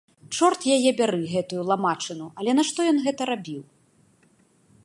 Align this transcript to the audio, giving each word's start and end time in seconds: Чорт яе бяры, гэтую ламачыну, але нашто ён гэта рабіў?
Чорт 0.37 0.61
яе 0.75 0.91
бяры, 1.01 1.19
гэтую 1.33 1.61
ламачыну, 1.73 2.27
але 2.43 2.51
нашто 2.61 2.79
ён 2.93 2.97
гэта 3.07 3.21
рабіў? 3.35 3.61